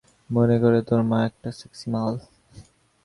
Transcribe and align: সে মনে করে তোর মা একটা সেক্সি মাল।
সে 0.19 0.29
মনে 0.29 0.55
করে 0.63 0.79
তোর 0.87 1.01
মা 1.09 1.19
একটা 1.29 1.49
সেক্সি 1.59 1.87
মাল। 1.93 2.13